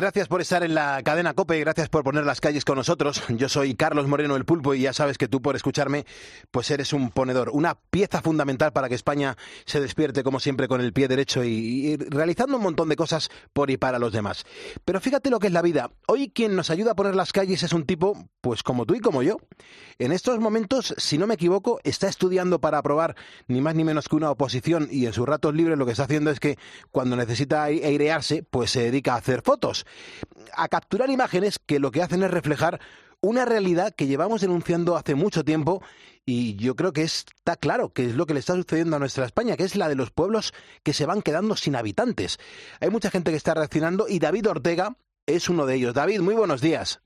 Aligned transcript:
Gracias 0.00 0.28
por 0.28 0.40
estar 0.40 0.62
en 0.62 0.74
la 0.74 1.02
cadena 1.02 1.34
COPE, 1.34 1.60
gracias 1.60 1.90
por 1.90 2.04
poner 2.04 2.24
las 2.24 2.40
calles 2.40 2.64
con 2.64 2.76
nosotros. 2.76 3.22
Yo 3.28 3.50
soy 3.50 3.74
Carlos 3.74 4.08
Moreno 4.08 4.34
el 4.34 4.46
Pulpo 4.46 4.72
y 4.72 4.80
ya 4.80 4.94
sabes 4.94 5.18
que 5.18 5.28
tú 5.28 5.42
por 5.42 5.56
escucharme, 5.56 6.06
pues 6.50 6.70
eres 6.70 6.94
un 6.94 7.10
ponedor, 7.10 7.50
una 7.52 7.74
pieza 7.74 8.22
fundamental 8.22 8.72
para 8.72 8.88
que 8.88 8.94
España 8.94 9.36
se 9.66 9.78
despierte 9.78 10.22
como 10.22 10.40
siempre 10.40 10.68
con 10.68 10.80
el 10.80 10.94
pie 10.94 11.06
derecho 11.06 11.44
y, 11.44 11.98
realizando 11.98 12.56
un 12.56 12.62
montón 12.62 12.88
de 12.88 12.96
cosas 12.96 13.28
por 13.52 13.70
y 13.70 13.76
para 13.76 13.98
los 13.98 14.10
demás. 14.10 14.46
Pero 14.86 15.02
fíjate 15.02 15.28
lo 15.28 15.38
que 15.38 15.48
es 15.48 15.52
la 15.52 15.60
vida. 15.60 15.90
Hoy 16.06 16.30
quien 16.30 16.56
nos 16.56 16.70
ayuda 16.70 16.92
a 16.92 16.96
poner 16.96 17.14
las 17.14 17.34
calles 17.34 17.62
es 17.62 17.74
un 17.74 17.84
tipo, 17.84 18.26
pues 18.40 18.62
como 18.62 18.86
tú 18.86 18.94
y 18.94 19.00
como 19.00 19.22
yo. 19.22 19.36
En 19.98 20.12
estos 20.12 20.40
momentos, 20.40 20.94
si 20.96 21.18
no 21.18 21.26
me 21.26 21.34
equivoco, 21.34 21.78
está 21.84 22.08
estudiando 22.08 22.58
para 22.58 22.78
aprobar 22.78 23.16
ni 23.48 23.60
más 23.60 23.74
ni 23.74 23.84
menos 23.84 24.08
que 24.08 24.16
una 24.16 24.30
oposición 24.30 24.88
y 24.90 25.04
en 25.04 25.12
sus 25.12 25.28
ratos 25.28 25.54
libres 25.54 25.76
lo 25.76 25.84
que 25.84 25.92
está 25.92 26.04
haciendo 26.04 26.30
es 26.30 26.40
que 26.40 26.56
cuando 26.90 27.16
necesita 27.16 27.64
airearse, 27.64 28.42
pues 28.42 28.70
se 28.70 28.84
dedica 28.84 29.12
a 29.12 29.18
hacer 29.18 29.42
fotos, 29.42 29.84
a 30.54 30.68
capturar 30.68 31.10
imágenes 31.10 31.58
que 31.58 31.78
lo 31.78 31.90
que 31.90 32.02
hacen 32.02 32.22
es 32.22 32.30
reflejar 32.30 32.80
una 33.20 33.44
realidad 33.44 33.94
que 33.94 34.06
llevamos 34.06 34.40
denunciando 34.40 34.96
hace 34.96 35.14
mucho 35.14 35.44
tiempo 35.44 35.82
y 36.24 36.56
yo 36.56 36.76
creo 36.76 36.92
que 36.92 37.02
está 37.02 37.56
claro 37.56 37.92
que 37.92 38.06
es 38.06 38.14
lo 38.14 38.26
que 38.26 38.34
le 38.34 38.40
está 38.40 38.54
sucediendo 38.54 38.96
a 38.96 38.98
nuestra 38.98 39.26
España, 39.26 39.56
que 39.56 39.64
es 39.64 39.76
la 39.76 39.88
de 39.88 39.94
los 39.94 40.10
pueblos 40.10 40.54
que 40.82 40.92
se 40.92 41.06
van 41.06 41.22
quedando 41.22 41.56
sin 41.56 41.76
habitantes. 41.76 42.38
Hay 42.80 42.90
mucha 42.90 43.10
gente 43.10 43.30
que 43.30 43.36
está 43.36 43.54
reaccionando 43.54 44.06
y 44.08 44.18
David 44.18 44.48
Ortega 44.48 44.96
es 45.26 45.48
uno 45.48 45.66
de 45.66 45.74
ellos. 45.76 45.94
David, 45.94 46.20
muy 46.20 46.34
buenos 46.34 46.60
días. 46.60 47.00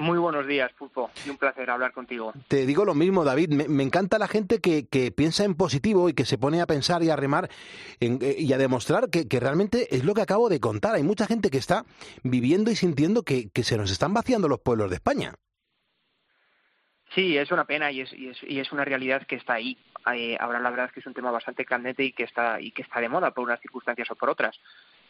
Muy 0.00 0.16
buenos 0.16 0.46
días, 0.46 0.72
Pulpo, 0.74 1.10
y 1.26 1.30
un 1.30 1.38
placer 1.38 1.68
hablar 1.68 1.90
contigo. 1.92 2.32
Te 2.46 2.66
digo 2.66 2.84
lo 2.84 2.94
mismo, 2.94 3.24
David. 3.24 3.48
Me, 3.48 3.82
encanta 3.82 4.16
la 4.20 4.28
gente 4.28 4.60
que, 4.60 5.10
piensa 5.10 5.42
en 5.42 5.56
positivo 5.56 6.08
y 6.08 6.14
que 6.14 6.24
se 6.24 6.38
pone 6.38 6.60
a 6.60 6.66
pensar 6.66 7.02
y 7.02 7.10
a 7.10 7.16
remar 7.16 7.48
eh, 7.98 8.36
y 8.38 8.52
a 8.52 8.58
demostrar 8.58 9.10
que, 9.10 9.26
realmente 9.40 9.96
es 9.96 10.04
lo 10.04 10.14
que 10.14 10.22
acabo 10.22 10.48
de 10.48 10.60
contar. 10.60 10.94
Hay 10.94 11.02
mucha 11.02 11.26
gente 11.26 11.50
que 11.50 11.58
está 11.58 11.84
viviendo 12.22 12.70
y 12.70 12.76
sintiendo 12.76 13.24
que, 13.24 13.50
se 13.60 13.76
nos 13.76 13.90
están 13.90 14.14
vaciando 14.14 14.46
los 14.46 14.60
pueblos 14.60 14.88
de 14.88 14.96
España. 14.96 15.34
Sí, 17.12 17.36
es 17.36 17.50
una 17.50 17.64
pena 17.64 17.90
y 17.90 18.02
es, 18.02 18.12
y 18.12 18.60
es, 18.60 18.70
una 18.70 18.84
realidad 18.84 19.26
que 19.26 19.34
está 19.34 19.54
ahí. 19.54 19.76
Eh, 20.14 20.36
ahora 20.38 20.60
la 20.60 20.70
verdad 20.70 20.86
es 20.86 20.92
que 20.92 21.00
es 21.00 21.06
un 21.06 21.14
tema 21.14 21.32
bastante 21.32 21.64
candente 21.64 22.04
y 22.04 22.12
que 22.12 22.22
está 22.22 22.60
y 22.60 22.70
que 22.70 22.82
está 22.82 23.00
de 23.00 23.08
moda 23.08 23.32
por 23.32 23.42
unas 23.42 23.60
circunstancias 23.60 24.08
o 24.12 24.14
por 24.14 24.30
otras. 24.30 24.60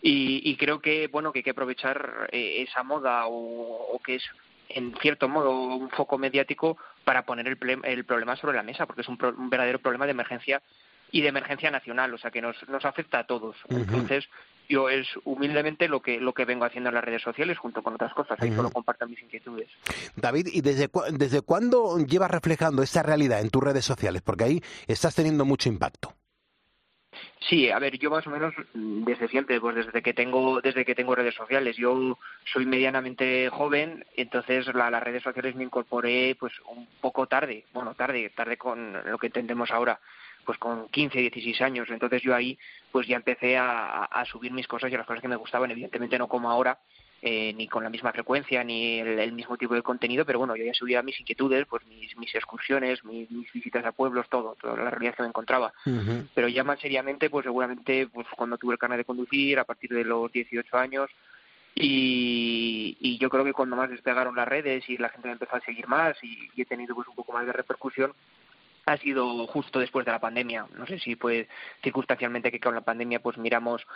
Y, 0.00 0.56
creo 0.56 0.80
que 0.80 1.08
bueno 1.08 1.30
que 1.30 1.40
hay 1.40 1.42
que 1.42 1.50
aprovechar 1.50 2.30
eh, 2.32 2.62
esa 2.62 2.84
moda 2.84 3.26
o, 3.26 3.94
o 3.94 3.98
que 3.98 4.14
es 4.14 4.22
en 4.68 4.94
cierto 5.00 5.28
modo 5.28 5.50
un 5.50 5.90
foco 5.90 6.18
mediático 6.18 6.76
para 7.04 7.24
poner 7.24 7.46
el, 7.46 7.58
el 7.84 8.04
problema 8.04 8.36
sobre 8.36 8.56
la 8.56 8.62
mesa, 8.62 8.86
porque 8.86 9.02
es 9.02 9.08
un, 9.08 9.18
verdadero 9.50 9.78
problema 9.80 10.06
de 10.06 10.12
emergencia 10.12 10.62
y 11.10 11.22
de 11.22 11.28
emergencia 11.28 11.70
nacional, 11.70 12.12
o 12.12 12.18
sea 12.18 12.30
que 12.30 12.42
nos, 12.42 12.56
nos 12.68 12.84
afecta 12.84 13.20
a 13.20 13.26
todos. 13.26 13.56
Entonces, 13.70 14.28
yo 14.68 14.90
es 14.90 15.06
humildemente 15.24 15.88
lo 15.88 16.02
que 16.02 16.20
lo 16.20 16.34
que 16.34 16.44
vengo 16.44 16.66
haciendo 16.66 16.90
en 16.90 16.94
las 16.94 17.04
redes 17.04 17.22
sociales 17.22 17.56
junto 17.56 17.82
con 17.82 17.94
otras 17.94 18.12
cosas, 18.12 18.38
ahí 18.40 18.54
solo 18.54 18.70
comparto 18.70 19.08
mis 19.08 19.22
inquietudes. 19.22 19.70
David, 20.16 20.48
¿y 20.52 20.60
desde, 20.60 20.90
desde 21.12 21.40
cuándo 21.40 21.98
llevas 21.98 22.30
reflejando 22.30 22.82
esta 22.82 23.02
realidad 23.02 23.40
en 23.40 23.48
tus 23.48 23.62
redes 23.62 23.86
sociales? 23.86 24.20
Porque 24.20 24.44
ahí 24.44 24.62
estás 24.86 25.14
teniendo 25.14 25.46
mucho 25.46 25.70
impacto. 25.70 26.14
Sí, 27.40 27.70
a 27.70 27.78
ver, 27.78 27.98
yo 27.98 28.10
más 28.10 28.26
o 28.26 28.30
menos 28.30 28.52
mm, 28.74 29.04
desde 29.04 29.28
siempre, 29.28 29.60
pues 29.60 29.76
desde 29.76 30.02
que 30.02 30.12
tengo 30.12 30.60
desde 30.60 30.84
que 30.84 30.94
tengo 30.94 31.14
redes 31.14 31.34
sociales. 31.34 31.76
Yo 31.76 32.18
soy 32.52 32.66
medianamente 32.66 33.48
joven, 33.48 34.04
entonces 34.16 34.66
la, 34.74 34.90
las 34.90 35.02
redes 35.02 35.22
sociales 35.22 35.54
me 35.54 35.64
incorporé 35.64 36.36
pues 36.38 36.52
un 36.68 36.86
poco 37.00 37.26
tarde, 37.26 37.64
bueno, 37.72 37.94
tarde, 37.94 38.30
tarde 38.30 38.56
con 38.56 38.92
lo 39.04 39.18
que 39.18 39.28
entendemos 39.28 39.70
ahora, 39.70 40.00
pues 40.44 40.58
con 40.58 40.88
15, 40.88 41.18
16 41.18 41.60
años. 41.62 41.88
Entonces 41.90 42.22
yo 42.22 42.34
ahí 42.34 42.58
pues 42.90 43.06
ya 43.06 43.16
empecé 43.16 43.56
a, 43.56 44.04
a 44.04 44.24
subir 44.24 44.52
mis 44.52 44.66
cosas 44.66 44.92
y 44.92 44.96
las 44.96 45.06
cosas 45.06 45.22
que 45.22 45.28
me 45.28 45.36
gustaban, 45.36 45.70
evidentemente 45.70 46.18
no 46.18 46.28
como 46.28 46.50
ahora, 46.50 46.78
eh, 47.20 47.52
ni 47.54 47.66
con 47.66 47.82
la 47.82 47.90
misma 47.90 48.12
frecuencia 48.12 48.62
ni 48.62 49.00
el, 49.00 49.32
mismo 49.32 49.56
tipo 49.56 49.74
de 49.74 49.82
contenido, 49.82 50.24
pero 50.24 50.38
bueno, 50.38 50.54
yo 50.54 50.64
ya 50.64 50.72
subía 50.72 51.02
mis 51.02 51.18
inquietudes, 51.18 51.66
pues 51.66 51.84
mis, 51.86 52.16
mis 52.16 52.32
excursiones, 52.34 53.04
mis, 53.04 53.28
visitas 53.52 53.84
a 53.84 53.92
pueblos, 53.92 54.28
todo, 54.28 54.56
toda 54.60 54.76
la 54.76 54.90
realidad 54.90 55.16
que 55.16 55.22
me 55.22 55.28
encontraba. 55.28 55.72
Pero 56.34 56.48
ya 56.48 56.62
más 56.62 56.78
seriamente, 56.78 57.28
pues 57.28 57.44
seguramente 57.44 58.06
pues 58.06 58.26
cuando 58.36 58.56
tuve 58.56 58.74
el 58.74 58.78
carnet 58.78 58.98
de 58.98 59.04
conducir, 59.04 59.58
a 59.58 59.64
partir 59.64 59.90
de 59.90 60.04
los 60.04 60.30
18 60.30 60.78
años, 60.78 61.10
y, 61.74 62.96
y, 63.00 63.18
yo 63.18 63.28
creo 63.30 63.44
que 63.44 63.52
cuando 63.52 63.76
más 63.76 63.90
despegaron 63.90 64.34
las 64.34 64.48
redes 64.48 64.88
y 64.88 64.96
la 64.96 65.10
gente 65.10 65.28
me 65.28 65.32
empezó 65.32 65.56
a 65.56 65.60
seguir 65.60 65.86
más 65.86 66.16
y, 66.24 66.50
y 66.56 66.62
he 66.62 66.64
tenido 66.64 66.94
pues 66.94 67.06
un 67.06 67.14
poco 67.14 67.32
más 67.32 67.46
de 67.46 67.52
repercusión, 67.52 68.12
ha 68.88 68.96
sido 68.96 69.46
justo 69.46 69.78
después 69.78 70.06
de 70.06 70.12
la 70.12 70.18
pandemia. 70.18 70.66
No 70.76 70.86
sé 70.86 70.98
si 70.98 71.14
fue 71.14 71.46
circunstancialmente 71.82 72.50
que 72.50 72.60
con 72.60 72.74
la 72.74 72.80
pandemia 72.80 73.20
pues 73.20 73.36
miramos 73.36 73.86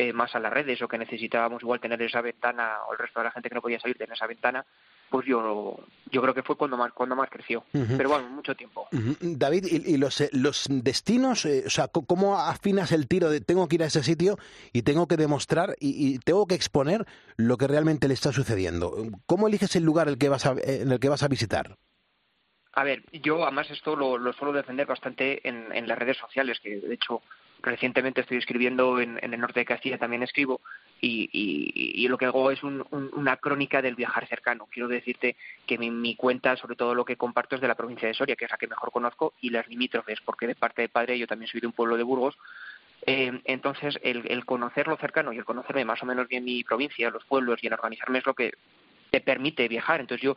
eh, 0.00 0.14
más 0.14 0.34
a 0.34 0.40
las 0.40 0.50
redes 0.50 0.80
o 0.80 0.88
que 0.88 0.96
necesitábamos 0.96 1.62
igual 1.62 1.78
tener 1.78 2.00
esa 2.00 2.22
ventana 2.22 2.78
o 2.88 2.92
el 2.92 2.98
resto 2.98 3.20
de 3.20 3.24
la 3.24 3.32
gente 3.32 3.50
que 3.50 3.54
no 3.54 3.60
podía 3.60 3.78
salir 3.78 3.98
tener 3.98 4.14
esa 4.14 4.26
ventana 4.26 4.64
pues 5.10 5.26
yo 5.26 5.76
yo 6.10 6.22
creo 6.22 6.32
que 6.32 6.42
fue 6.42 6.56
cuando 6.56 6.78
más 6.78 6.92
cuando 6.92 7.14
más 7.14 7.28
creció. 7.28 7.64
Pero 7.72 8.08
bueno 8.08 8.30
mucho 8.30 8.54
tiempo. 8.54 8.88
David 9.20 9.66
y, 9.66 9.98
los 9.98 10.22
eh, 10.22 10.30
los 10.32 10.66
destinos 10.70 11.44
eh, 11.44 11.64
o 11.66 11.70
sea 11.70 11.88
cómo 11.88 12.38
afinas 12.38 12.92
el 12.92 13.08
tiro 13.08 13.28
de 13.28 13.42
tengo 13.42 13.68
que 13.68 13.74
ir 13.74 13.82
a 13.82 13.86
ese 13.86 14.02
sitio 14.02 14.38
y 14.72 14.82
tengo 14.82 15.06
que 15.06 15.18
demostrar 15.18 15.76
y, 15.78 16.18
tengo 16.20 16.46
que 16.46 16.54
exponer 16.54 17.04
lo 17.36 17.58
que 17.58 17.66
realmente 17.66 18.08
le 18.08 18.14
está 18.14 18.32
sucediendo 18.32 18.94
cómo 19.26 19.48
eliges 19.48 19.76
el 19.76 19.84
lugar 19.84 20.08
el 20.08 20.16
que 20.16 20.28
vas 20.28 20.46
en 20.46 20.90
el 20.90 21.00
que 21.00 21.08
vas 21.08 21.22
a 21.22 21.28
visitar 21.28 21.76
a 22.72 22.84
ver, 22.84 23.02
yo 23.12 23.42
además 23.42 23.70
esto 23.70 23.96
lo, 23.96 24.32
suelo 24.32 24.52
defender 24.52 24.86
bastante 24.86 25.46
en, 25.48 25.66
en, 25.72 25.88
las 25.88 25.98
redes 25.98 26.16
sociales, 26.16 26.60
que 26.60 26.76
de 26.76 26.94
hecho 26.94 27.22
recientemente 27.62 28.20
estoy 28.20 28.38
escribiendo 28.38 29.00
en, 29.00 29.18
el 29.22 29.40
norte 29.40 29.60
de 29.60 29.66
Castilla, 29.66 29.98
también 29.98 30.22
escribo, 30.22 30.60
y, 31.00 31.30
y, 31.32 32.08
lo 32.08 32.18
que 32.18 32.26
hago 32.26 32.50
es 32.50 32.62
una 32.62 33.36
crónica 33.38 33.80
del 33.80 33.94
viajar 33.94 34.26
cercano. 34.26 34.68
Quiero 34.70 34.88
decirte 34.88 35.36
que 35.66 35.78
mi, 35.78 35.90
mi, 35.90 36.14
cuenta, 36.14 36.56
sobre 36.56 36.76
todo 36.76 36.94
lo 36.94 37.04
que 37.04 37.16
comparto, 37.16 37.54
es 37.54 37.62
de 37.62 37.68
la 37.68 37.74
provincia 37.74 38.06
de 38.06 38.14
Soria, 38.14 38.36
que 38.36 38.44
es 38.44 38.50
la 38.50 38.58
que 38.58 38.66
mejor 38.66 38.92
conozco, 38.92 39.32
y 39.40 39.50
las 39.50 39.66
limítrofes, 39.68 40.20
porque 40.20 40.46
de 40.46 40.54
parte 40.54 40.82
de 40.82 40.88
padre 40.88 41.18
yo 41.18 41.26
también 41.26 41.50
soy 41.50 41.60
de 41.60 41.66
un 41.66 41.72
pueblo 41.72 41.96
de 41.96 42.02
Burgos. 42.02 42.36
Eh, 43.06 43.40
entonces, 43.44 43.98
el, 44.02 44.30
el 44.30 44.44
conocer 44.44 44.88
lo 44.88 44.98
cercano 44.98 45.32
y 45.32 45.38
el 45.38 45.46
conocerme 45.46 45.86
más 45.86 46.02
o 46.02 46.06
menos 46.06 46.28
bien 46.28 46.44
mi 46.44 46.62
provincia, 46.64 47.10
los 47.10 47.24
pueblos 47.24 47.58
y 47.62 47.66
el 47.66 47.72
organizarme 47.72 48.18
es 48.18 48.26
lo 48.26 48.34
que 48.34 48.52
te 49.10 49.20
permite 49.20 49.68
viajar. 49.68 50.00
Entonces 50.00 50.22
yo 50.22 50.36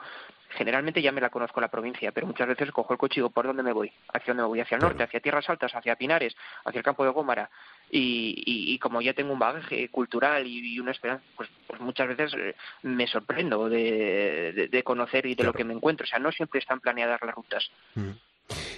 generalmente 0.54 1.02
ya 1.02 1.12
me 1.12 1.22
la 1.22 1.30
conozco 1.30 1.60
la 1.60 1.70
provincia, 1.70 2.12
pero 2.12 2.28
muchas 2.28 2.48
veces 2.48 2.72
cojo 2.72 2.94
el 2.94 3.00
coche 3.00 3.16
y 3.16 3.20
digo, 3.22 3.30
¿por 3.30 3.48
dónde 3.48 3.64
me 3.64 3.74
voy? 3.74 3.92
¿Hacia 4.14 4.34
dónde 4.34 4.44
me 4.44 4.50
voy? 4.50 4.60
¿Hacia 4.60 4.76
el 4.76 4.82
norte? 4.82 5.04
¿Hacia 5.04 5.20
Tierras 5.20 5.50
Altas? 5.50 5.74
¿Hacia 5.76 5.96
Pinares? 5.96 6.36
¿Hacia 6.66 6.80
el 6.80 6.84
campo 6.84 7.04
de 7.04 7.10
Gómara? 7.10 7.50
Y, 7.90 8.44
y, 8.46 8.80
como 8.80 9.02
ya 9.02 9.14
tengo 9.14 9.34
un 9.34 9.40
bagaje 9.40 9.90
cultural 9.90 10.48
y, 10.48 10.80
una 10.80 10.92
esperanza, 10.92 11.24
pues, 11.36 11.50
pues, 11.68 11.80
muchas 11.80 12.08
veces 12.08 12.34
eh, 12.34 12.56
me 12.82 13.06
sorprendo 13.06 13.70
de, 13.70 14.70
de, 14.72 14.84
conocer 14.84 15.26
y 15.28 15.36
de 15.36 15.44
lo 15.44 15.54
que 15.54 15.64
me 15.64 15.74
encuentro. 15.74 16.04
O 16.04 16.08
sea, 16.08 16.18
no 16.18 16.32
siempre 16.32 16.60
están 16.60 16.80
planeadas 16.80 17.22
las 17.22 17.36
rutas. 17.36 17.70
Mm. 17.94 18.12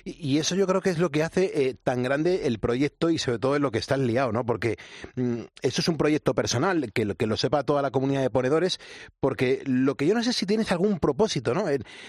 Y 0.08 0.38
eso 0.38 0.54
yo 0.54 0.68
creo 0.68 0.82
que 0.82 0.92
es 0.92 1.00
lo 1.00 1.10
que 1.10 1.24
hace 1.24 1.68
eh, 1.68 1.76
tan 1.84 2.04
grande 2.04 2.46
el 2.46 2.60
proyecto 2.60 3.10
y 3.10 3.18
sobre 3.18 3.40
todo 3.40 3.56
en 3.56 3.64
lo 3.64 3.72
que 3.72 3.80
está 3.80 3.98
liado, 3.98 4.32
¿no? 4.32 4.46
Porque 4.46 4.78
mm, 5.16 5.40
eso 5.64 5.82
es 5.82 5.88
un 5.88 5.98
proyecto 5.98 6.36
personal, 6.36 6.94
que 6.94 7.06
lo, 7.06 7.16
que 7.16 7.26
lo 7.26 7.38
sepa 7.38 7.64
toda 7.64 7.82
la 7.82 7.90
comunidad 7.90 8.22
de 8.22 8.30
ponedores, 8.30 8.80
porque 9.20 9.64
lo 9.66 9.96
que 9.96 10.06
yo 10.06 10.14
no 10.14 10.24
sé 10.24 10.32
si 10.32 10.46
tienes 10.46 10.72
algún 10.72 11.00
propósito, 11.00 11.56
¿no? 11.56 11.66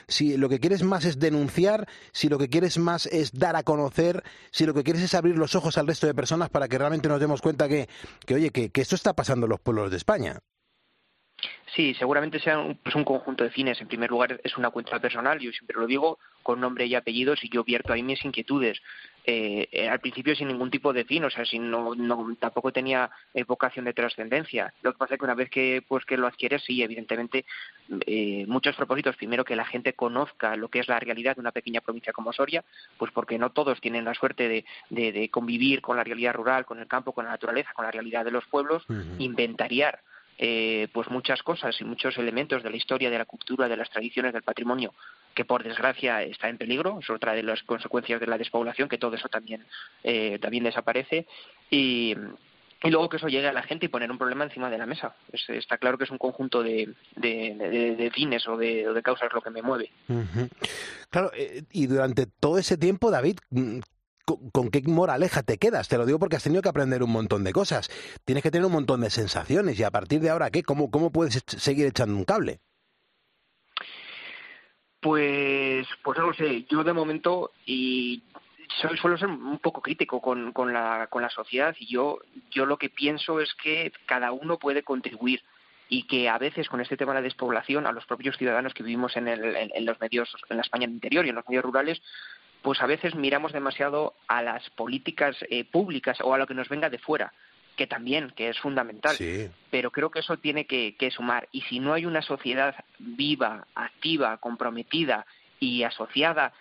si 0.08 0.36
lo 0.36 0.50
que 0.50 0.60
quieres 0.60 0.82
más 0.82 1.06
es 1.06 1.18
denunciar, 1.18 1.88
si 2.12 2.28
lo 2.28 2.36
que 2.36 2.50
quieres 2.50 2.76
más 2.76 3.06
es 3.06 3.32
dar 3.32 3.56
a 3.56 3.62
conocer, 3.62 4.22
si 4.50 4.66
lo 4.66 4.74
que 4.74 4.84
quieres 4.84 5.02
es 5.02 5.14
abrir 5.14 5.38
los 5.38 5.54
ojos 5.54 5.78
al 5.78 5.86
resto 5.86 6.06
de 6.06 6.12
personas 6.12 6.50
para 6.50 6.68
que 6.68 6.76
realmente 6.76 7.08
nos 7.08 7.18
demos 7.18 7.40
cuenta 7.40 7.66
que, 7.66 7.88
que 8.26 8.34
oye, 8.34 8.50
que, 8.50 8.68
que 8.68 8.82
esto 8.82 8.94
está 8.94 9.14
pasando 9.14 9.46
en 9.46 9.50
los 9.50 9.60
pueblos 9.60 9.90
de 9.90 9.96
España. 9.96 10.38
Sí, 11.76 11.92
seguramente 11.92 12.40
sea 12.40 12.58
un, 12.58 12.76
pues 12.76 12.94
un 12.94 13.04
conjunto 13.04 13.44
de 13.44 13.50
fines. 13.50 13.78
En 13.82 13.86
primer 13.86 14.08
lugar, 14.08 14.40
es 14.42 14.56
una 14.56 14.70
cuenta 14.70 14.98
personal, 14.98 15.38
yo 15.38 15.52
siempre 15.52 15.76
lo 15.78 15.86
digo, 15.86 16.18
con 16.42 16.58
nombre 16.58 16.86
y 16.86 16.94
apellidos, 16.94 17.44
y 17.44 17.50
yo 17.50 17.64
vierto 17.64 17.92
ahí 17.92 18.02
mis 18.02 18.24
inquietudes. 18.24 18.80
Eh, 19.26 19.68
eh, 19.70 19.86
al 19.86 20.00
principio 20.00 20.34
sin 20.34 20.48
ningún 20.48 20.70
tipo 20.70 20.94
de 20.94 21.04
fin, 21.04 21.24
o 21.24 21.28
sea, 21.28 21.44
sin, 21.44 21.70
no, 21.70 21.94
no, 21.94 22.34
tampoco 22.40 22.72
tenía 22.72 23.10
eh, 23.34 23.44
vocación 23.44 23.84
de 23.84 23.92
trascendencia. 23.92 24.72
Lo 24.80 24.92
que 24.92 24.98
pasa 24.98 25.14
es 25.14 25.18
que 25.18 25.24
una 25.26 25.34
vez 25.34 25.50
que, 25.50 25.84
pues, 25.86 26.06
que 26.06 26.16
lo 26.16 26.26
adquieres, 26.26 26.62
sí, 26.64 26.82
evidentemente, 26.82 27.44
muchos 28.46 28.74
propósitos. 28.74 29.16
Primero, 29.16 29.44
que 29.44 29.54
la 29.54 29.66
gente 29.66 29.92
conozca 29.92 30.56
lo 30.56 30.68
que 30.68 30.78
es 30.78 30.88
la 30.88 30.98
realidad 30.98 31.36
de 31.36 31.42
una 31.42 31.52
pequeña 31.52 31.82
provincia 31.82 32.14
como 32.14 32.32
Soria, 32.32 32.64
pues 32.96 33.12
porque 33.12 33.38
no 33.38 33.50
todos 33.50 33.82
tienen 33.82 34.06
la 34.06 34.14
suerte 34.14 34.48
de, 34.48 34.64
de, 34.88 35.28
convivir 35.28 35.82
con 35.82 35.98
la 35.98 36.04
realidad 36.04 36.32
rural, 36.32 36.64
con 36.64 36.78
el 36.78 36.86
campo, 36.86 37.12
con 37.12 37.26
la 37.26 37.32
naturaleza, 37.32 37.74
con 37.74 37.84
la 37.84 37.90
realidad 37.90 38.24
de 38.24 38.30
los 38.30 38.46
pueblos, 38.46 38.86
inventariar 39.18 40.00
eh, 40.38 40.88
pues 40.92 41.08
muchas 41.08 41.42
cosas 41.42 41.80
y 41.80 41.84
muchos 41.84 42.18
elementos 42.18 42.62
de 42.62 42.70
la 42.70 42.76
historia, 42.76 43.10
de 43.10 43.18
la 43.18 43.24
cultura, 43.24 43.68
de 43.68 43.76
las 43.76 43.90
tradiciones, 43.90 44.32
del 44.32 44.42
patrimonio, 44.42 44.94
que 45.34 45.44
por 45.44 45.62
desgracia 45.62 46.22
está 46.22 46.48
en 46.48 46.58
peligro, 46.58 46.98
es 47.00 47.08
otra 47.10 47.32
de 47.32 47.42
las 47.42 47.62
consecuencias 47.62 48.20
de 48.20 48.26
la 48.26 48.38
despoblación, 48.38 48.88
que 48.88 48.98
todo 48.98 49.14
eso 49.14 49.28
también, 49.28 49.64
eh, 50.04 50.38
también 50.40 50.64
desaparece, 50.64 51.26
y, 51.70 52.14
y 52.82 52.90
luego 52.90 53.08
que 53.08 53.16
eso 53.16 53.28
llegue 53.28 53.48
a 53.48 53.52
la 53.52 53.62
gente 53.62 53.86
y 53.86 53.88
poner 53.88 54.10
un 54.10 54.18
problema 54.18 54.44
encima 54.44 54.70
de 54.70 54.78
la 54.78 54.86
mesa. 54.86 55.14
está 55.32 55.78
claro 55.78 55.96
que 55.96 56.04
es 56.04 56.10
un 56.10 56.18
conjunto 56.18 56.62
de, 56.62 56.94
de, 57.16 58.10
fines 58.14 58.46
o 58.46 58.56
de, 58.56 58.92
de, 58.92 59.02
causas 59.02 59.32
lo 59.32 59.40
que 59.40 59.50
me 59.50 59.62
mueve. 59.62 59.90
Claro, 61.10 61.30
eh, 61.34 61.62
y 61.72 61.86
durante 61.86 62.26
todo 62.26 62.58
ese 62.58 62.76
tiempo, 62.76 63.10
David, 63.10 63.38
¿con, 64.26 64.70
qué 64.70 64.82
moraleja 64.82 65.42
te 65.42 65.58
quedas? 65.58 65.88
Te 65.88 65.96
lo 65.96 66.04
digo 66.04 66.18
porque 66.18 66.36
has 66.36 66.42
tenido 66.42 66.62
que 66.62 66.68
aprender 66.68 67.02
un 67.02 67.12
montón 67.12 67.44
de 67.44 67.52
cosas. 67.52 67.88
Tienes 68.24 68.42
que 68.42 68.50
tener 68.50 68.66
un 68.66 68.72
montón 68.72 69.00
de 69.00 69.10
sensaciones 69.10 69.78
y 69.78 69.84
a 69.84 69.90
partir 69.90 70.20
de 70.20 70.30
ahora, 70.30 70.50
¿qué? 70.50 70.62
¿Cómo, 70.62 70.90
cómo 70.90 71.10
puedes 71.10 71.42
seguir 71.46 71.86
echando 71.86 72.16
un 72.16 72.24
cable? 72.24 72.60
Pues, 75.00 75.86
pues 76.02 76.18
no 76.18 76.26
lo 76.26 76.34
sé. 76.34 76.64
Yo 76.68 76.82
de 76.82 76.92
momento 76.92 77.52
y 77.64 78.22
soy, 78.80 78.96
suelo 78.98 79.16
ser 79.16 79.28
un 79.28 79.58
poco 79.58 79.80
crítico 79.80 80.20
con, 80.20 80.52
con, 80.52 80.72
la, 80.72 81.06
con 81.08 81.22
la 81.22 81.30
sociedad 81.30 81.74
y 81.78 81.86
yo, 81.86 82.18
yo 82.50 82.66
lo 82.66 82.76
que 82.76 82.90
pienso 82.90 83.40
es 83.40 83.54
que 83.54 83.92
cada 84.06 84.32
uno 84.32 84.58
puede 84.58 84.82
contribuir 84.82 85.42
y 85.88 86.02
que 86.08 86.28
a 86.28 86.38
veces 86.38 86.68
con 86.68 86.80
este 86.80 86.96
tema 86.96 87.12
de 87.12 87.20
la 87.20 87.24
despoblación 87.24 87.86
a 87.86 87.92
los 87.92 88.04
propios 88.06 88.36
ciudadanos 88.36 88.74
que 88.74 88.82
vivimos 88.82 89.16
en, 89.16 89.28
el, 89.28 89.54
en, 89.56 89.86
los 89.86 90.00
medios 90.00 90.34
en 90.48 90.56
la 90.56 90.62
España 90.62 90.86
interior 90.86 91.24
y 91.24 91.28
en 91.28 91.36
los 91.36 91.48
medios 91.48 91.64
rurales 91.64 92.02
pues 92.66 92.82
a 92.82 92.86
veces 92.86 93.14
miramos 93.14 93.52
demasiado 93.52 94.14
a 94.26 94.42
las 94.42 94.68
políticas 94.70 95.36
eh, 95.50 95.62
públicas 95.62 96.18
o 96.20 96.34
a 96.34 96.38
lo 96.38 96.48
que 96.48 96.54
nos 96.54 96.68
venga 96.68 96.90
de 96.90 96.98
fuera 96.98 97.32
que 97.76 97.86
también, 97.86 98.32
que 98.34 98.48
es 98.48 98.58
fundamental, 98.58 99.16
pero 99.70 99.92
creo 99.92 100.10
que 100.10 100.18
eso 100.18 100.38
tiene 100.38 100.66
que, 100.66 101.10
sumar. 101.14 101.46
Y 101.52 101.60
si 101.60 101.78
no 101.78 101.92
hay 101.92 102.06
una 102.06 102.22
sociedad 102.22 102.74
viva, 102.98 103.68
activa, 103.76 104.38
comprometida 104.38 105.26
y 105.60 105.84
asociada 105.84 106.54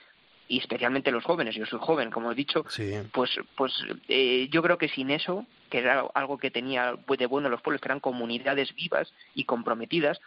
y 0.47 0.59
especialmente 0.59 1.09
los 1.09 1.23
jóvenes, 1.23 1.55
yo 1.55 1.65
soy 1.65 1.79
joven, 1.81 2.11
como 2.11 2.31
he 2.31 2.35
dicho, 2.35 2.63
pues, 3.11 3.39
pues 3.55 3.73
eh, 4.07 4.47
yo 4.51 4.61
creo 4.61 4.77
que 4.77 4.89
sin 4.89 5.09
eso, 5.09 5.47
que 5.71 5.79
era 5.79 6.05
algo 6.13 6.37
que 6.37 6.51
tenía 6.51 6.93
de 7.17 7.25
bueno 7.25 7.49
los 7.49 7.63
pueblos, 7.63 7.81
que 7.81 7.87
eran 7.87 7.99
comunidades 7.99 8.75
vivas 8.75 9.11
y 9.33 9.45
comprometidas, 9.45 10.21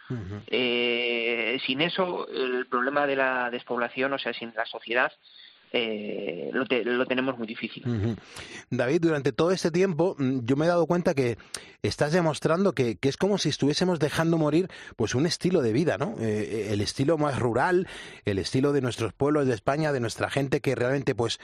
eh, 0.47 1.57
sin 1.65 1.79
eso 1.79 2.27
el 2.27 2.65
problema 2.65 3.07
de 3.07 3.15
la 3.15 3.49
despoblación, 3.49 4.11
o 4.11 4.19
sea, 4.19 4.33
sin 4.33 4.53
la 4.55 4.65
sociedad, 4.65 5.13
eh, 5.71 6.49
lo, 6.51 6.65
lo, 6.93 7.05
tenemos 7.05 7.37
muy 7.37 7.45
difícil. 7.45 7.83
David, 8.71 9.01
durante 9.01 9.31
todo 9.31 9.51
este 9.51 9.69
tiempo 9.69 10.15
mm, 10.17 10.39
yo 10.43 10.55
me 10.55 10.65
he 10.65 10.67
dado 10.67 10.87
cuenta 10.87 11.13
que 11.13 11.37
estás 11.83 12.11
demostrando 12.11 12.73
que, 12.73 12.97
es 12.99 13.17
como 13.17 13.37
si 13.37 13.49
estuviésemos 13.49 13.99
dejando 13.99 14.37
morir 14.37 14.67
pues 14.95 15.13
un 15.13 15.27
estilo 15.27 15.61
de 15.61 15.71
vida, 15.71 15.97
¿no? 15.97 16.15
Eh, 16.19 16.41
eh, 16.41 16.67
el 16.71 16.81
estilo 16.81 17.19
más 17.19 17.37
rural, 17.37 17.87
el 18.25 18.39
estilo 18.39 18.73
de 18.73 18.81
nuestros 18.81 19.13
pueblos 19.13 19.45
de 19.47 19.53
España, 19.53 19.91
de 19.91 19.99
nuestra 19.99 20.29
gente 20.31 20.59
que 20.59 20.73
realmente 20.73 21.13
pues, 21.13 21.39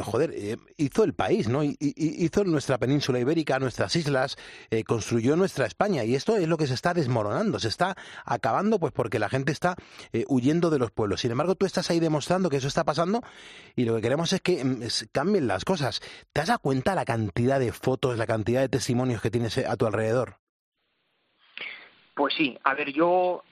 joder, 0.00 0.58
hizo 0.76 1.04
el 1.04 1.12
país, 1.12 1.48
¿no? 1.48 1.62
Hizo 1.62 2.44
nuestra 2.44 2.78
península 2.78 3.20
ibérica, 3.20 3.58
nuestras 3.58 3.94
islas, 3.96 4.36
construyó 4.86 5.36
nuestra 5.36 5.66
España 5.66 6.04
y 6.04 6.14
esto 6.14 6.36
es 6.36 6.48
lo 6.48 6.56
que 6.56 6.66
se 6.66 6.74
está 6.74 6.94
desmoronando, 6.94 7.58
se 7.58 7.68
está 7.68 7.96
acabando 8.24 8.78
pues 8.78 8.92
porque 8.92 9.18
la 9.18 9.28
gente 9.28 9.52
está 9.52 9.76
huyendo 10.26 10.70
de 10.70 10.78
los 10.78 10.90
pueblos. 10.90 11.20
Sin 11.20 11.30
embargo, 11.30 11.54
tú 11.54 11.66
estás 11.66 11.90
ahí 11.90 12.00
demostrando 12.00 12.50
que 12.50 12.56
eso 12.56 12.68
está 12.68 12.84
pasando 12.84 13.22
y 13.76 13.84
lo 13.84 13.96
que 13.96 14.02
queremos 14.02 14.32
es 14.32 14.40
que 14.40 14.64
mm, 14.64 14.82
cambien 15.12 15.46
las 15.46 15.64
cosas. 15.64 16.00
¿Te 16.32 16.40
has 16.40 16.48
dado 16.48 16.60
cuenta 16.60 16.94
la 16.94 17.04
cantidad 17.04 17.60
de 17.60 17.72
fotos, 17.72 18.18
la 18.18 18.26
cantidad 18.26 18.60
de 18.60 18.68
testimonios 18.68 19.22
que 19.22 19.30
tienes 19.30 19.58
a 19.58 19.76
tu 19.76 19.86
alrededor? 19.86 20.36
Pues 22.14 22.34
sí, 22.34 22.58
a 22.64 22.74
ver, 22.74 22.92
yo 22.92 23.44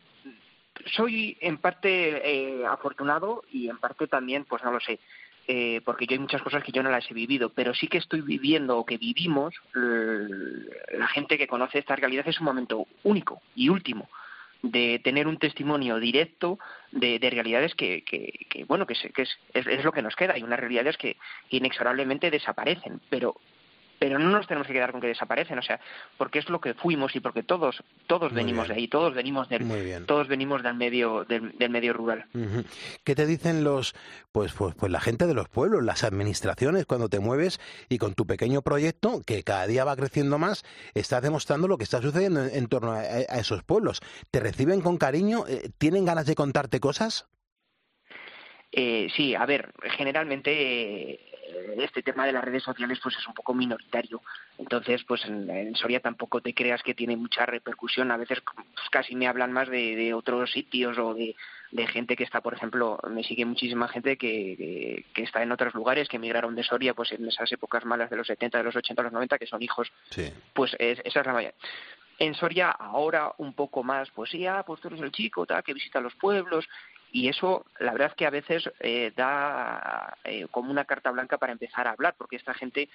soy 0.96 1.36
en 1.40 1.58
parte 1.58 2.58
eh, 2.60 2.66
afortunado 2.66 3.42
y 3.50 3.68
en 3.68 3.78
parte 3.78 4.06
también, 4.08 4.44
pues 4.44 4.62
no 4.64 4.72
lo 4.72 4.80
sé, 4.80 4.98
eh, 5.46 5.80
porque 5.84 6.06
yo 6.06 6.14
hay 6.14 6.18
muchas 6.18 6.42
cosas 6.42 6.64
que 6.64 6.72
yo 6.72 6.82
no 6.82 6.90
las 6.90 7.08
he 7.10 7.14
vivido, 7.14 7.50
pero 7.50 7.74
sí 7.74 7.86
que 7.86 7.98
estoy 7.98 8.22
viviendo 8.22 8.76
o 8.76 8.84
que 8.84 8.98
vivimos, 8.98 9.54
la 9.72 11.06
gente 11.08 11.38
que 11.38 11.46
conoce 11.46 11.78
esta 11.78 11.94
realidad 11.94 12.26
es 12.26 12.40
un 12.40 12.46
momento 12.46 12.86
único 13.04 13.40
y 13.54 13.68
último 13.68 14.08
de 14.70 15.00
tener 15.02 15.26
un 15.26 15.38
testimonio 15.38 15.98
directo 15.98 16.58
de, 16.92 17.18
de 17.18 17.30
realidades 17.30 17.74
que, 17.74 18.02
que, 18.02 18.64
bueno, 18.64 18.86
que, 18.86 18.94
que 18.94 19.22
es, 19.22 19.38
es, 19.54 19.66
es, 19.66 19.84
lo 19.84 19.92
que 19.92 20.02
nos 20.02 20.16
queda. 20.16 20.36
y 20.38 20.42
unas 20.42 20.60
realidades 20.60 20.96
que 20.96 21.16
inexorablemente 21.50 22.30
desaparecen, 22.30 23.00
pero 23.10 23.36
pero 23.98 24.18
no 24.18 24.30
nos 24.30 24.46
tenemos 24.46 24.66
que 24.66 24.72
quedar 24.72 24.92
con 24.92 25.00
que 25.00 25.08
desaparecen, 25.08 25.58
o 25.58 25.62
sea, 25.62 25.80
porque 26.16 26.38
es 26.38 26.48
lo 26.48 26.60
que 26.60 26.74
fuimos 26.74 27.14
y 27.16 27.20
porque 27.20 27.42
todos 27.42 27.82
todos 28.06 28.32
venimos 28.32 28.68
de 28.68 28.74
ahí, 28.74 28.88
todos 28.88 29.14
venimos 29.14 29.48
del 29.48 30.04
todos 30.06 30.28
venimos 30.28 30.62
del 30.62 30.74
medio 30.74 31.24
del, 31.24 31.70
medio 31.70 31.92
rural. 31.92 32.26
¿Qué 33.04 33.14
te 33.14 33.26
dicen 33.26 33.64
los 33.64 33.94
pues, 34.32 34.52
pues 34.52 34.74
pues 34.74 34.92
la 34.92 35.00
gente 35.00 35.26
de 35.26 35.34
los 35.34 35.48
pueblos, 35.48 35.84
las 35.84 36.04
administraciones 36.04 36.86
cuando 36.86 37.08
te 37.08 37.20
mueves 37.20 37.60
y 37.88 37.98
con 37.98 38.14
tu 38.14 38.26
pequeño 38.26 38.62
proyecto 38.62 39.22
que 39.26 39.42
cada 39.42 39.66
día 39.66 39.84
va 39.84 39.96
creciendo 39.96 40.38
más, 40.38 40.64
estás 40.94 41.22
demostrando 41.22 41.68
lo 41.68 41.78
que 41.78 41.84
está 41.84 42.02
sucediendo 42.02 42.44
en, 42.44 42.66
torno 42.68 42.92
a, 42.92 43.04
esos 43.04 43.62
pueblos? 43.62 44.00
¿Te 44.30 44.40
reciben 44.40 44.80
con 44.80 44.98
cariño? 44.98 45.44
Eh, 45.48 45.70
¿Tienen 45.78 46.04
ganas 46.04 46.26
de 46.26 46.34
contarte 46.34 46.80
cosas? 46.80 47.26
Eh, 48.72 49.08
sí, 49.16 49.34
a 49.34 49.46
ver, 49.46 49.72
generalmente 49.96 51.20
este 51.78 52.02
tema 52.02 52.26
de 52.26 52.32
las 52.32 52.44
redes 52.44 52.62
sociales 52.62 52.98
pues 53.02 53.16
es 53.16 53.26
un 53.26 53.34
poco 53.34 53.54
minoritario. 53.54 54.22
Entonces, 54.58 55.04
pues 55.04 55.24
en, 55.24 55.74
Soria 55.76 56.00
tampoco 56.00 56.40
te 56.40 56.54
creas 56.54 56.82
que 56.82 56.94
tiene 56.94 57.16
mucha 57.16 57.46
repercusión. 57.46 58.10
A 58.10 58.16
veces 58.16 58.40
pues, 58.42 58.88
casi 58.90 59.14
me 59.14 59.26
hablan 59.26 59.52
más 59.52 59.68
de, 59.68 60.14
otros 60.14 60.50
sitios 60.52 60.98
o 60.98 61.14
de, 61.14 61.34
gente 61.88 62.16
que 62.16 62.24
está, 62.24 62.40
por 62.40 62.54
ejemplo, 62.54 62.98
me 63.10 63.22
sigue 63.22 63.44
muchísima 63.44 63.88
gente 63.88 64.16
que, 64.16 65.04
que, 65.12 65.22
está 65.22 65.42
en 65.42 65.52
otros 65.52 65.74
lugares, 65.74 66.08
que 66.08 66.16
emigraron 66.16 66.54
de 66.54 66.62
Soria 66.62 66.94
pues 66.94 67.12
en 67.12 67.26
esas 67.26 67.50
épocas 67.52 67.84
malas 67.84 68.08
de 68.08 68.16
los 68.16 68.26
70, 68.26 68.58
de 68.58 68.64
los 68.64 68.76
80, 68.76 69.02
de 69.02 69.04
los 69.04 69.12
90, 69.12 69.38
que 69.38 69.46
son 69.46 69.62
hijos. 69.62 69.92
Pues 70.54 70.74
esa 70.78 71.02
es 71.04 71.26
la 71.26 71.32
mayoría. 71.32 71.54
En 72.18 72.34
Soria 72.34 72.70
ahora 72.70 73.32
un 73.38 73.52
poco 73.52 73.82
más, 73.82 74.10
pues 74.10 74.32
ya, 74.32 74.62
pues 74.62 74.80
tú 74.80 74.88
eres 74.88 75.00
el 75.00 75.12
chico, 75.12 75.44
tal, 75.44 75.62
que 75.62 75.74
visita 75.74 76.00
los 76.00 76.14
pueblos, 76.14 76.66
y 77.16 77.28
eso 77.28 77.64
la 77.80 77.92
verdad 77.92 78.08
es 78.08 78.14
que 78.14 78.26
a 78.26 78.30
veces 78.30 78.70
eh, 78.80 79.10
da 79.16 80.18
eh, 80.22 80.46
como 80.50 80.70
una 80.70 80.84
carta 80.84 81.10
blanca 81.10 81.38
para 81.38 81.52
empezar 81.52 81.86
a 81.86 81.92
hablar 81.92 82.14
porque 82.18 82.36
esta 82.36 82.52
gente 82.52 82.90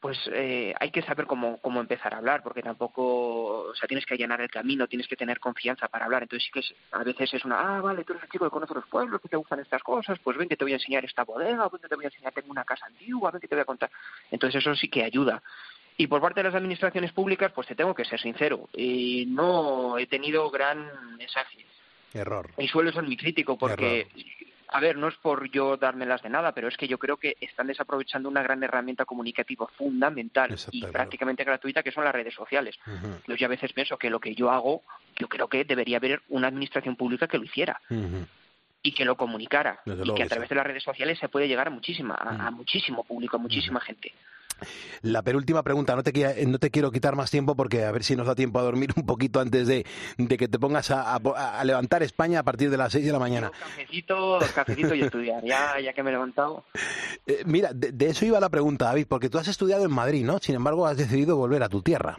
pues 0.00 0.18
eh, 0.32 0.74
hay 0.80 0.90
que 0.90 1.02
saber 1.02 1.26
cómo, 1.26 1.58
cómo 1.58 1.78
empezar 1.78 2.14
a 2.14 2.16
hablar, 2.16 2.42
porque 2.42 2.62
tampoco, 2.62 3.68
o 3.68 3.74
sea, 3.74 3.86
tienes 3.86 4.06
que 4.06 4.14
allanar 4.14 4.40
el 4.40 4.50
camino, 4.50 4.88
tienes 4.88 5.06
que 5.06 5.14
tener 5.14 5.38
confianza 5.38 5.88
para 5.88 6.06
hablar. 6.06 6.22
Entonces 6.22 6.46
sí 6.46 6.50
que 6.50 6.96
a 6.96 7.04
veces 7.04 7.34
es 7.34 7.44
una, 7.44 7.76
ah, 7.76 7.80
vale, 7.82 8.02
tú 8.02 8.14
eres 8.14 8.24
el 8.24 8.30
chico 8.30 8.46
que 8.46 8.50
conoce 8.50 8.72
los 8.72 8.86
pueblos, 8.86 9.20
que 9.20 9.28
te 9.28 9.36
gustan 9.36 9.60
estas 9.60 9.82
cosas, 9.82 10.18
pues 10.24 10.38
ven 10.38 10.48
que 10.48 10.56
te 10.56 10.64
voy 10.64 10.72
a 10.72 10.76
enseñar 10.76 11.04
esta 11.04 11.24
bodega, 11.24 11.68
ven 11.68 11.82
que 11.82 11.88
te 11.88 11.96
voy 11.96 12.06
a 12.06 12.08
enseñar, 12.08 12.32
tengo 12.32 12.50
una 12.50 12.64
casa 12.64 12.86
antigua, 12.86 13.30
ven 13.30 13.42
que 13.42 13.48
te 13.48 13.54
voy 13.54 13.62
a 13.62 13.66
contar. 13.66 13.90
Entonces 14.30 14.62
eso 14.62 14.74
sí 14.74 14.88
que 14.88 15.04
ayuda. 15.04 15.42
Y 15.98 16.06
por 16.06 16.22
parte 16.22 16.40
de 16.40 16.44
las 16.44 16.54
administraciones 16.54 17.12
públicas, 17.12 17.52
pues 17.52 17.68
te 17.68 17.74
tengo 17.74 17.94
que 17.94 18.06
ser 18.06 18.18
sincero, 18.18 18.70
y 18.72 19.26
no 19.26 19.98
he 19.98 20.06
tenido 20.06 20.50
gran 20.50 21.16
mensaje 21.18 21.66
Error. 22.12 22.50
Y 22.58 22.68
suelo 22.68 22.92
ser 22.92 23.02
muy 23.02 23.16
crítico 23.16 23.56
porque, 23.56 24.08
a 24.68 24.80
ver, 24.80 24.96
no 24.96 25.08
es 25.08 25.14
por 25.16 25.50
yo 25.50 25.76
dármelas 25.76 26.22
de 26.22 26.28
nada, 26.28 26.52
pero 26.52 26.68
es 26.68 26.76
que 26.76 26.88
yo 26.88 26.98
creo 26.98 27.16
que 27.16 27.36
están 27.40 27.66
desaprovechando 27.66 28.28
una 28.28 28.42
gran 28.42 28.62
herramienta 28.62 29.04
comunicativa 29.04 29.66
fundamental 29.76 30.56
y 30.70 30.84
prácticamente 30.86 31.44
gratuita 31.44 31.82
que 31.82 31.92
son 31.92 32.04
las 32.04 32.14
redes 32.14 32.34
sociales. 32.34 32.78
Yo 33.26 33.46
a 33.46 33.48
veces 33.48 33.72
pienso 33.72 33.96
que 33.96 34.10
lo 34.10 34.20
que 34.20 34.34
yo 34.34 34.50
hago, 34.50 34.82
yo 35.16 35.28
creo 35.28 35.48
que 35.48 35.64
debería 35.64 35.98
haber 35.98 36.22
una 36.28 36.48
administración 36.48 36.96
pública 36.96 37.28
que 37.28 37.38
lo 37.38 37.44
hiciera. 37.44 37.80
y 38.82 38.92
que 38.92 39.04
lo 39.04 39.14
comunicara 39.14 39.80
y 39.84 40.14
que 40.14 40.22
a 40.22 40.26
través 40.26 40.48
de 40.48 40.54
las 40.54 40.66
redes 40.66 40.82
sociales 40.82 41.18
se 41.18 41.28
puede 41.28 41.46
llegar 41.46 41.66
a 41.66 41.70
muchísima 41.70 42.14
a, 42.14 42.50
muchísimo 42.50 43.04
público 43.04 43.36
a 43.36 43.38
muchísima 43.38 43.78
gente 43.78 44.14
la 45.02 45.22
penúltima 45.22 45.62
pregunta, 45.62 45.96
no 45.96 46.02
te, 46.02 46.46
no 46.46 46.58
te 46.58 46.70
quiero 46.70 46.90
quitar 46.90 47.16
más 47.16 47.30
tiempo 47.30 47.54
porque 47.54 47.84
a 47.84 47.92
ver 47.92 48.04
si 48.04 48.16
nos 48.16 48.26
da 48.26 48.34
tiempo 48.34 48.58
a 48.58 48.62
dormir 48.62 48.90
un 48.96 49.06
poquito 49.06 49.40
antes 49.40 49.66
de, 49.66 49.84
que 50.28 50.48
te 50.48 50.58
pongas 50.58 50.90
a, 50.90 51.20
levantar 51.64 52.02
España 52.02 52.40
a 52.40 52.42
partir 52.42 52.70
de 52.70 52.76
las 52.76 52.92
6 52.92 53.06
de 53.06 53.12
la 53.12 53.18
mañana. 53.18 53.50
cafecito, 53.50 54.38
cafecito 54.54 54.94
y 54.94 55.02
estudiar, 55.02 55.44
ya, 55.44 55.78
ya 55.80 55.92
que 55.92 56.02
me 56.02 56.10
he 56.10 56.12
levantado. 56.12 56.64
Eh, 57.26 57.42
mira, 57.46 57.70
de, 57.72 58.06
eso 58.06 58.24
iba 58.24 58.40
la 58.40 58.48
pregunta, 58.48 58.86
David, 58.86 59.06
porque 59.08 59.28
tú 59.28 59.38
has 59.38 59.48
estudiado 59.48 59.84
en 59.84 59.92
Madrid, 59.92 60.24
¿no? 60.24 60.38
Sin 60.38 60.54
embargo, 60.54 60.86
has 60.86 60.96
decidido 60.96 61.36
volver 61.36 61.62
a 61.62 61.68
tu 61.68 61.82
tierra. 61.82 62.18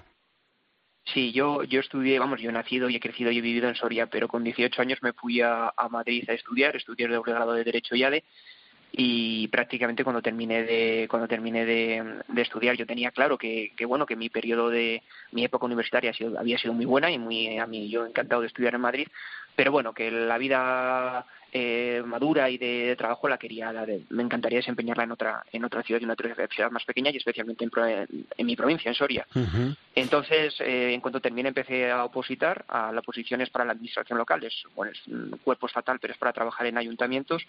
Sí, 1.05 1.31
yo, 1.33 1.63
yo 1.63 1.79
estudié, 1.79 2.19
vamos, 2.19 2.39
yo 2.39 2.49
he 2.49 2.53
nacido 2.53 2.89
y 2.89 2.95
he 2.95 2.99
crecido 2.99 3.31
y 3.31 3.39
he 3.39 3.41
vivido 3.41 3.67
en 3.67 3.75
Soria, 3.75 4.07
pero 4.07 4.27
con 4.27 4.43
18 4.43 4.81
años 4.81 4.99
me 5.01 5.13
fui 5.13 5.41
a, 5.41 5.73
a 5.75 5.89
Madrid 5.89 6.29
a 6.29 6.33
estudiar, 6.33 6.75
estudié 6.75 7.07
el 7.07 7.13
doble 7.13 7.33
grado 7.33 7.53
de 7.53 7.63
Derecho 7.63 7.95
y 7.95 8.03
ADE, 8.03 8.23
y 8.91 9.47
prácticamente 9.47 10.03
cuando 10.03 10.21
terminé 10.21 10.63
de 10.63 11.07
cuando 11.09 11.27
terminé 11.27 11.65
de, 11.65 12.21
estudiar 12.37 12.75
yo 12.75 12.85
tenía 12.85 13.11
claro 13.11 13.37
que, 13.37 13.71
que, 13.75 13.85
bueno 13.85 14.05
que 14.05 14.15
mi 14.15 14.29
periodo 14.29 14.69
de 14.69 15.01
mi 15.31 15.45
época 15.45 15.65
universitaria 15.65 16.11
había 16.37 16.57
sido 16.57 16.73
muy 16.73 16.85
buena 16.85 17.09
y 17.09 17.17
muy 17.17 17.57
a 17.57 17.65
mí 17.67 17.89
yo 17.89 18.05
encantado 18.05 18.41
de 18.41 18.47
estudiar 18.47 18.75
en 18.75 18.81
Madrid 18.81 19.07
pero 19.55 19.71
bueno 19.71 19.93
que 19.93 20.11
la 20.11 20.37
vida 20.37 21.25
eh, 21.53 22.01
madura 22.05 22.49
y 22.49 22.57
de, 22.57 22.95
trabajo 22.97 23.27
la 23.27 23.37
quería 23.37 23.73
me 24.09 24.23
encantaría 24.23 24.59
desempeñarla 24.59 25.03
en 25.03 25.11
otra 25.11 25.43
en 25.51 25.65
otra 25.65 25.83
ciudad 25.83 26.01
en 26.01 26.09
otra 26.09 26.47
ciudad 26.47 26.71
más 26.71 26.85
pequeña 26.85 27.11
y 27.11 27.17
especialmente 27.17 27.65
en, 27.65 28.45
mi 28.45 28.55
provincia 28.55 28.87
en 28.87 28.95
Soria. 28.95 29.27
Entonces 29.93 30.55
eh, 30.61 30.93
en 30.93 31.01
cuanto 31.01 31.19
terminé 31.19 31.49
empecé 31.49 31.91
a 31.91 32.05
opositar 32.05 32.63
a 32.69 32.93
las 32.93 33.03
posiciones 33.03 33.49
para 33.49 33.65
la 33.65 33.73
administración 33.73 34.17
local 34.17 34.43
es 34.45 34.63
bueno 34.75 34.93
es 34.93 35.07
un 35.07 35.39
cuerpo 35.43 35.67
estatal 35.67 35.99
pero 35.99 36.13
es 36.13 36.19
para 36.19 36.31
trabajar 36.31 36.67
en 36.67 36.77
ayuntamientos 36.77 37.45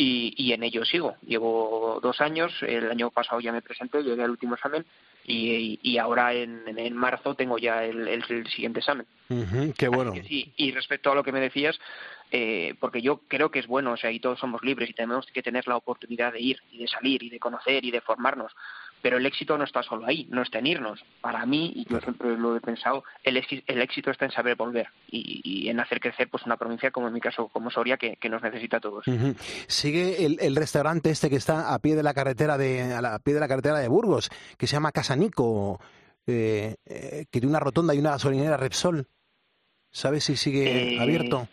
y, 0.00 0.52
en 0.52 0.62
ello 0.62 0.84
sigo. 0.84 1.16
Llevo 1.26 1.98
dos 2.00 2.20
años, 2.20 2.52
el 2.62 2.88
año 2.90 3.10
pasado 3.10 3.40
ya 3.40 3.50
me 3.50 3.62
presenté, 3.62 4.02
llegué 4.02 4.22
al 4.22 4.30
último 4.30 4.54
examen 4.54 4.84
y, 5.26 5.98
ahora 5.98 6.32
en, 6.32 6.62
en, 6.66 6.94
marzo 6.94 7.34
tengo 7.34 7.58
ya 7.58 7.84
el, 7.84 8.24
siguiente 8.48 8.78
examen. 8.78 9.06
qué 9.76 9.88
bueno. 9.88 10.12
y 10.14 10.70
respecto 10.72 11.10
a 11.10 11.16
lo 11.16 11.24
que 11.24 11.32
me 11.32 11.40
decías, 11.40 11.78
eh, 12.30 12.74
porque 12.78 13.00
yo 13.00 13.22
creo 13.26 13.50
que 13.50 13.58
es 13.58 13.66
bueno, 13.66 13.92
o 13.92 13.96
sea, 13.96 14.10
y 14.10 14.20
todos 14.20 14.38
somos 14.38 14.62
libres 14.62 14.90
y 14.90 14.92
tenemos 14.92 15.26
que 15.26 15.42
tener 15.42 15.66
la 15.66 15.76
oportunidad 15.76 16.32
de 16.34 16.40
ir 16.40 16.58
y 16.70 16.78
de 16.78 16.88
salir 16.88 17.22
y 17.22 17.30
de 17.30 17.38
conocer 17.38 17.84
y 17.84 17.90
de 17.90 18.02
formarnos. 18.02 18.52
Pero 19.02 19.18
el 19.18 19.26
éxito 19.26 19.56
no 19.56 19.64
está 19.64 19.82
solo 19.82 20.06
ahí, 20.06 20.26
no 20.30 20.42
está 20.42 20.58
en 20.58 20.66
irnos. 20.66 21.04
Para 21.20 21.46
mí, 21.46 21.72
y 21.74 21.84
yo 21.84 22.00
siempre 22.00 22.36
lo 22.36 22.56
he 22.56 22.60
pensado, 22.60 23.04
el, 23.22 23.36
éxito 23.36 24.10
está 24.10 24.24
en 24.24 24.32
saber 24.32 24.56
volver 24.56 24.88
y, 25.10 25.68
en 25.68 25.80
hacer 25.80 26.00
crecer 26.00 26.28
pues 26.28 26.44
una 26.46 26.56
provincia 26.56 26.90
como 26.90 27.08
en 27.08 27.14
mi 27.14 27.20
caso, 27.20 27.48
como 27.48 27.70
Soria, 27.70 27.96
que, 27.96 28.16
nos 28.28 28.42
necesita 28.42 28.78
a 28.78 28.80
todos. 28.80 29.04
Sigue 29.66 30.24
el, 30.24 30.56
restaurante 30.56 31.10
este 31.10 31.30
que 31.30 31.36
está 31.36 31.72
a 31.72 31.78
pie 31.78 31.96
de 31.96 32.02
la 32.02 32.14
carretera 32.14 32.58
de, 32.58 32.92
a 32.92 33.00
la 33.00 33.18
pie 33.18 33.34
de 33.34 33.40
la 33.40 33.48
carretera 33.48 33.78
de 33.78 33.88
Burgos, 33.88 34.30
que 34.56 34.66
se 34.66 34.74
llama 34.74 34.92
Casanico, 34.92 35.80
eh, 36.26 36.76
eh, 36.84 37.24
que 37.30 37.40
tiene 37.40 37.48
una 37.48 37.60
rotonda 37.60 37.94
y 37.94 37.98
una 37.98 38.10
gasolinera 38.10 38.56
Repsol. 38.56 39.06
¿Sabes 39.90 40.24
si 40.24 40.36
sigue 40.36 40.94
eh, 40.94 41.00
abierto? 41.00 41.48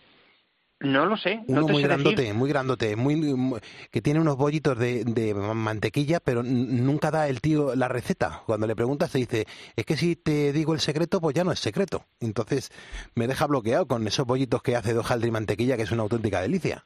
No 0.82 1.06
lo 1.06 1.16
sé. 1.16 1.42
Uno 1.48 1.68
muy 1.68 1.82
grandote, 1.82 2.34
muy 2.34 2.50
grandote, 2.50 2.96
muy, 2.96 3.62
que 3.92 4.02
tiene 4.02 4.20
unos 4.20 4.36
bollitos 4.36 4.78
de, 4.78 5.34
mantequilla, 5.36 6.20
pero 6.20 6.44
nunca 6.44 7.12
da 7.12 7.28
el 7.30 7.40
tío 7.40 7.76
la 7.76 7.88
receta. 7.88 8.42
Cuando 8.46 8.68
le 8.68 8.76
preguntas 8.76 9.12
te 9.12 9.20
dice, 9.20 9.46
es 9.76 9.86
que 9.86 9.96
si 9.96 10.16
te 10.16 10.52
digo 10.52 10.74
el 10.74 10.82
secreto, 10.82 11.22
pues 11.22 11.34
ya 11.34 11.44
no 11.44 11.54
es 11.54 11.60
secreto. 11.60 12.06
Entonces 12.20 12.72
me 13.16 13.28
deja 13.28 13.48
bloqueado 13.48 13.88
con 13.88 14.06
esos 14.06 14.26
bollitos 14.26 14.62
que 14.62 14.76
hace 14.76 14.94
de 14.94 15.00
hojaldre 15.00 15.30
y 15.30 15.32
mantequilla, 15.32 15.78
que 15.78 15.84
es 15.84 15.92
una 15.92 16.04
auténtica 16.04 16.42
delicia. 16.42 16.86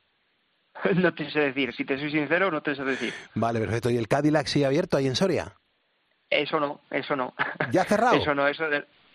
No 0.96 1.13
te 1.13 1.29
sé 1.29 1.39
decir, 1.39 1.74
si 1.75 1.84
te 1.84 1.98
soy 1.98 2.12
sincero, 2.12 2.51
no 2.51 2.62
te 2.62 2.75
sé 2.75 2.84
decir. 2.84 3.13
Vale, 3.36 3.60
perfecto. 3.60 3.89
¿Y 3.89 3.98
el 3.98 4.08
Cadillac 4.08 4.48
sigue 4.48 4.65
abierto 4.65 4.96
ahí 4.96 5.08
en 5.08 5.15
Soria? 5.15 5.55
Eso 6.29 6.60
no, 6.60 6.81
eso 6.91 7.15
no. 7.15 7.34
¿Ya 7.72 7.81
ha 7.81 7.86
cerrado? 7.86 8.15
Eso 8.22 8.34
no, 8.36 8.48
eso 8.48 8.63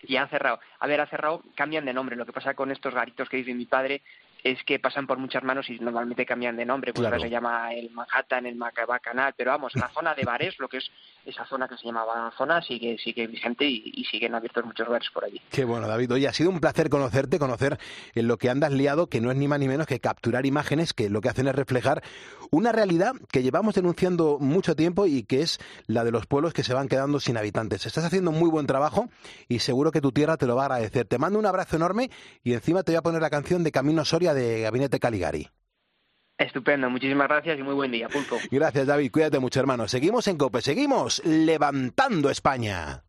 ya 0.07 0.23
ha 0.23 0.27
cerrado. 0.27 0.59
A 0.79 0.87
ver, 0.87 1.01
ha 1.01 1.07
cerrado, 1.07 1.41
cambian 1.55 1.85
de 1.85 1.93
nombre. 1.93 2.15
Lo 2.15 2.25
que 2.25 2.33
pasa 2.33 2.53
con 2.53 2.71
estos 2.71 2.93
garitos 2.93 3.29
que 3.29 3.37
dice 3.37 3.53
mi 3.53 3.65
padre 3.65 4.01
es 4.45 4.63
que 4.63 4.77
pasan 4.77 5.07
por 5.07 5.17
muchas 5.17 5.43
manos 5.43 5.67
y 5.71 5.79
normalmente 5.79 6.23
cambian 6.23 6.55
de 6.55 6.65
nombre, 6.65 6.93
pues 6.93 7.03
ahora 7.03 7.19
se 7.19 7.31
llama 7.31 7.73
el 7.73 7.89
Manhattan, 7.89 8.45
el 8.45 8.55
Macaba 8.55 8.99
Canal, 8.99 9.33
pero 9.35 9.49
vamos, 9.49 9.73
la 9.73 9.89
zona 9.89 10.13
de 10.13 10.23
bares, 10.23 10.59
lo 10.59 10.67
que 10.67 10.77
es 10.77 10.91
esa 11.25 11.47
zona 11.47 11.67
que 11.67 11.75
se 11.75 11.87
llamaba 11.87 12.31
zona, 12.37 12.61
sigue, 12.61 12.95
sigue 12.99 13.25
vigente 13.25 13.65
y, 13.65 14.05
siguen 14.05 14.35
abiertos 14.35 14.63
muchos 14.63 14.87
bares 14.87 15.09
por 15.11 15.25
allí. 15.25 15.41
Qué 15.49 15.65
bueno, 15.65 15.87
David. 15.87 16.11
Oye, 16.11 16.27
ha 16.27 16.33
sido 16.33 16.51
un 16.51 16.59
placer 16.59 16.91
conocerte, 16.91 17.39
conocer 17.39 17.79
en 18.13 18.27
lo 18.27 18.37
que 18.37 18.51
andas 18.51 18.71
liado, 18.71 19.07
que 19.07 19.19
no 19.19 19.31
es 19.31 19.37
ni 19.37 19.47
más 19.47 19.57
ni 19.57 19.67
menos 19.67 19.87
que 19.87 19.99
capturar 19.99 20.45
imágenes 20.45 20.93
que 20.93 21.09
lo 21.09 21.21
que 21.21 21.29
hacen 21.29 21.47
es 21.47 21.55
reflejar 21.55 22.03
una 22.51 22.71
realidad 22.71 23.13
que 23.31 23.41
llevamos 23.41 23.73
denunciando 23.73 24.37
mucho 24.39 24.75
tiempo 24.75 25.07
y 25.07 25.23
que 25.23 25.41
es 25.41 25.57
la 25.87 26.03
de 26.03 26.11
los 26.11 26.27
pueblos 26.27 26.53
que 26.53 26.63
se 26.63 26.75
van 26.75 26.87
quedando 26.87 27.19
sin 27.19 27.35
habitantes. 27.35 27.87
Estás 27.87 28.05
haciendo 28.05 28.29
un 28.29 28.37
muy 28.37 28.51
buen 28.51 28.67
trabajo 28.67 29.09
y 29.47 29.57
seguro 29.57 29.91
que 29.91 30.01
tu 30.01 30.11
tierra 30.11 30.37
te 30.37 30.45
lo 30.45 30.55
va 30.55 30.61
a 30.61 30.65
agradecer. 30.65 31.07
Te 31.07 31.17
mando 31.17 31.39
un 31.39 31.47
abrazo 31.47 31.77
enorme 31.77 32.11
y 32.43 32.53
encima 32.53 32.83
te 32.83 32.91
voy 32.91 32.97
a 32.97 33.01
poner 33.01 33.23
la 33.23 33.31
canción 33.31 33.63
de 33.63 33.71
Camino 33.71 34.05
Soria 34.05 34.34
de 34.35 34.61
Gabinete 34.61 34.99
Caligari. 34.99 35.49
Estupendo, 36.37 36.89
muchísimas 36.89 37.29
gracias 37.29 37.57
y 37.57 37.63
muy 37.63 37.73
buen 37.73 37.91
día, 37.91 38.09
Pulpo. 38.09 38.37
Gracias, 38.51 38.85
David. 38.85 39.11
Cuídate 39.11 39.39
mucho, 39.39 39.61
hermano. 39.61 39.87
Seguimos 39.87 40.27
en 40.27 40.37
COPE, 40.37 40.61
seguimos 40.61 41.23
levantando 41.25 42.29
España. 42.29 43.04